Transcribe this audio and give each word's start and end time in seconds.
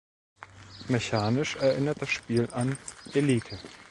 Mechanisch 0.89 1.57
erinnert 1.57 2.01
das 2.01 2.09
Spiel 2.09 2.47
an 2.53 2.75
Elite. 3.13 3.59